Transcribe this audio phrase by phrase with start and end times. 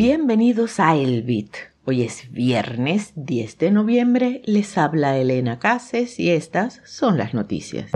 [0.00, 1.56] Bienvenidos a Elbit.
[1.84, 7.90] Hoy es viernes 10 de noviembre, les habla Elena Cases y estas son las noticias.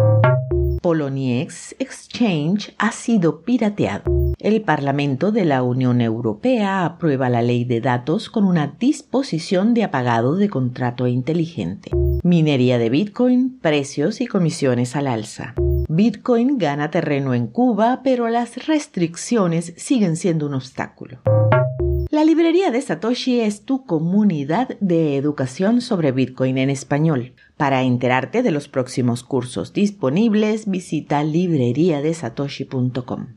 [0.82, 4.34] Poloniex Exchange ha sido pirateado.
[4.38, 9.84] El Parlamento de la Unión Europea aprueba la ley de datos con una disposición de
[9.84, 11.90] apagado de contrato inteligente.
[12.22, 15.54] Minería de Bitcoin, precios y comisiones al alza.
[15.88, 21.22] Bitcoin gana terreno en Cuba, pero las restricciones siguen siendo un obstáculo.
[22.34, 27.34] Librería de Satoshi es tu comunidad de educación sobre Bitcoin en español.
[27.56, 33.28] Para enterarte de los próximos cursos disponibles, visita libreriadesatoshi.com.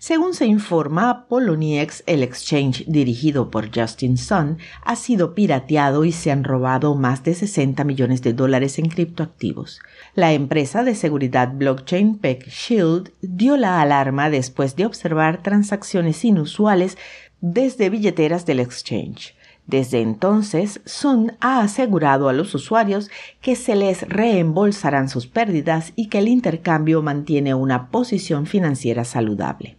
[0.00, 6.30] Según se informa, Poloniex, el exchange dirigido por Justin Sun, ha sido pirateado y se
[6.30, 9.80] han robado más de 60 millones de dólares en criptoactivos.
[10.14, 16.96] La empresa de seguridad blockchain Peck Shield dio la alarma después de observar transacciones inusuales
[17.40, 19.34] desde billeteras del exchange.
[19.68, 23.10] Desde entonces, Sun ha asegurado a los usuarios
[23.42, 29.76] que se les reembolsarán sus pérdidas y que el intercambio mantiene una posición financiera saludable.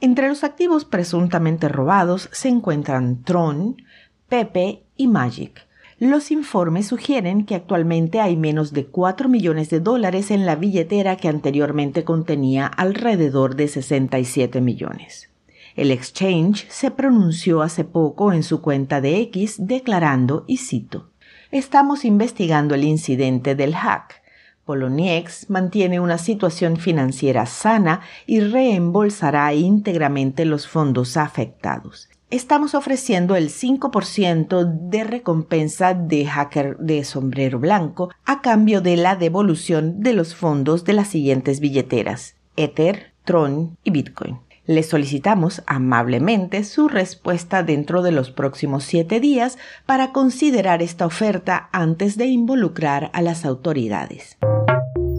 [0.00, 3.82] Entre los activos presuntamente robados se encuentran Tron,
[4.28, 5.66] Pepe y Magic.
[5.98, 11.16] Los informes sugieren que actualmente hay menos de 4 millones de dólares en la billetera
[11.16, 15.29] que anteriormente contenía alrededor de 67 millones.
[15.76, 21.10] El exchange se pronunció hace poco en su cuenta de X declarando, y cito,
[21.50, 24.22] Estamos investigando el incidente del hack.
[24.64, 32.08] Poloniex mantiene una situación financiera sana y reembolsará íntegramente los fondos afectados.
[32.30, 39.16] Estamos ofreciendo el 5% de recompensa de hacker de sombrero blanco a cambio de la
[39.16, 44.38] devolución de los fondos de las siguientes billeteras Ether, Tron y Bitcoin.
[44.70, 51.68] Le solicitamos amablemente su respuesta dentro de los próximos siete días para considerar esta oferta
[51.72, 54.38] antes de involucrar a las autoridades.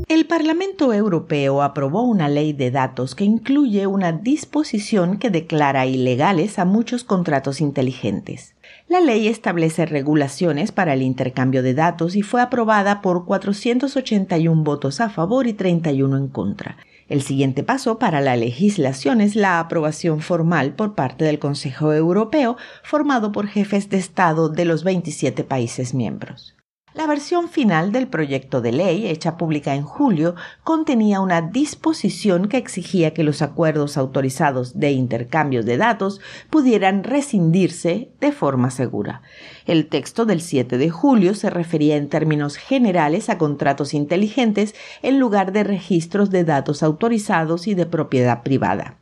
[0.07, 6.57] El Parlamento Europeo aprobó una ley de datos que incluye una disposición que declara ilegales
[6.57, 8.55] a muchos contratos inteligentes.
[8.87, 15.01] La ley establece regulaciones para el intercambio de datos y fue aprobada por 481 votos
[15.01, 16.77] a favor y 31 en contra.
[17.11, 22.55] El siguiente paso para la legislación es la aprobación formal por parte del Consejo Europeo,
[22.83, 26.55] formado por jefes de Estado de los 27 países miembros.
[26.93, 30.35] La versión final del proyecto de ley, hecha pública en julio,
[30.65, 36.19] contenía una disposición que exigía que los acuerdos autorizados de intercambio de datos
[36.49, 39.21] pudieran rescindirse de forma segura.
[39.65, 45.17] El texto del 7 de julio se refería en términos generales a contratos inteligentes en
[45.17, 49.00] lugar de registros de datos autorizados y de propiedad privada.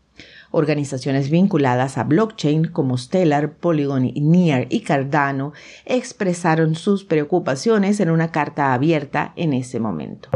[0.52, 5.54] Organizaciones vinculadas a blockchain como Stellar, Polygon, Near y Cardano
[5.86, 10.30] expresaron sus preocupaciones en una carta abierta en ese momento.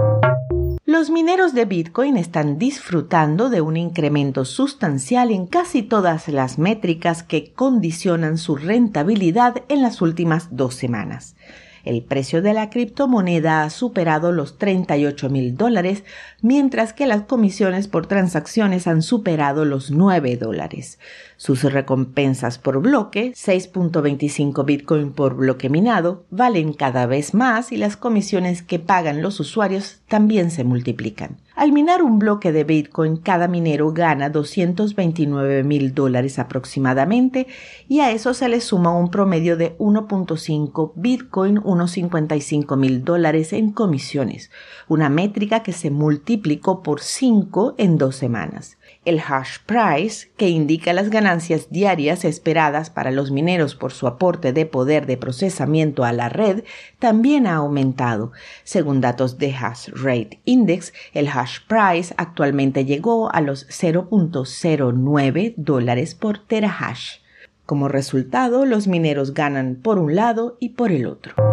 [0.86, 7.24] Los mineros de Bitcoin están disfrutando de un incremento sustancial en casi todas las métricas
[7.24, 11.36] que condicionan su rentabilidad en las últimas dos semanas.
[11.84, 16.06] El precio de la criptomoneda ha superado los 38 mil dólares,
[16.42, 20.98] mientras que las comisiones por transacciones han superado los 9 dólares.
[21.36, 27.98] Sus recompensas por bloque, 6.25 Bitcoin por bloque minado, valen cada vez más y las
[27.98, 31.38] comisiones que pagan los usuarios también se multiplican.
[31.56, 37.48] Al minar un bloque de Bitcoin, cada minero gana 229 mil dólares aproximadamente
[37.90, 43.54] y a eso se le suma un promedio de 1.5 Bitcoin, unos 55 mil dólares
[43.54, 44.52] en comisiones,
[44.88, 48.78] una métrica que se multiplicó por 5 en dos semanas.
[49.06, 54.54] El hash price, que indica las ganancias diarias esperadas para los mineros por su aporte
[54.54, 56.64] de poder de procesamiento a la red,
[57.00, 58.32] también ha aumentado.
[58.64, 66.16] Según datos de Hash Rate Index, el hash price actualmente llegó a los 0.09 dólares
[66.16, 67.18] por terahash.
[67.66, 71.53] Como resultado, los mineros ganan por un lado y por el otro.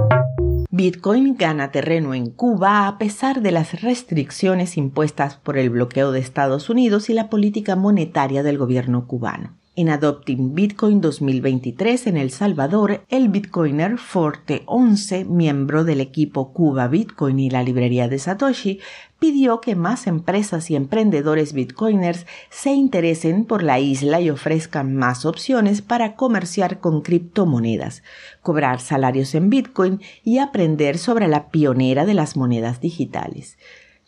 [0.73, 6.21] Bitcoin gana terreno en Cuba a pesar de las restricciones impuestas por el bloqueo de
[6.21, 9.60] Estados Unidos y la política monetaria del gobierno cubano.
[9.81, 16.87] En Adopting Bitcoin 2023 en El Salvador, el bitcoiner Forte 11, miembro del equipo Cuba
[16.87, 18.81] Bitcoin y la librería de Satoshi,
[19.19, 25.25] pidió que más empresas y emprendedores bitcoiners se interesen por la isla y ofrezcan más
[25.25, 28.03] opciones para comerciar con criptomonedas,
[28.43, 33.57] cobrar salarios en bitcoin y aprender sobre la pionera de las monedas digitales.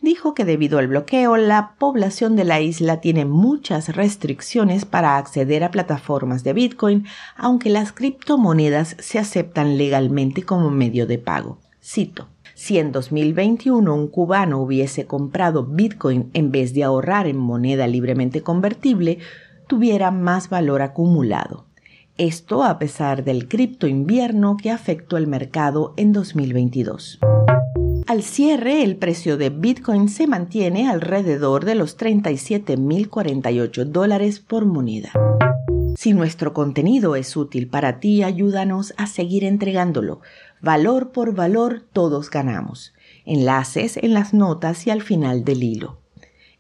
[0.03, 5.65] Dijo que debido al bloqueo la población de la isla tiene muchas restricciones para acceder
[5.65, 7.07] a plataformas de Bitcoin,
[7.37, 11.59] aunque las criptomonedas se aceptan legalmente como medio de pago.
[11.83, 12.29] Cito.
[12.55, 18.43] Si en 2021 un cubano hubiese comprado Bitcoin en vez de ahorrar en moneda libremente
[18.43, 19.19] convertible,
[19.67, 21.65] tuviera más valor acumulado.
[22.19, 27.21] Esto a pesar del cripto invierno que afectó el mercado en 2022.
[28.13, 35.13] Al cierre, el precio de Bitcoin se mantiene alrededor de los 37.048 dólares por moneda.
[35.97, 40.21] Si nuestro contenido es útil para ti, ayúdanos a seguir entregándolo.
[40.61, 42.93] Valor por valor, todos ganamos.
[43.25, 45.97] Enlaces en las notas y al final del hilo.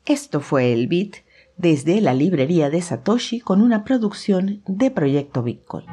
[0.07, 1.17] Esto fue el Bit
[1.59, 5.85] desde la librería de Satoshi con una producción de Proyecto Bitcoin.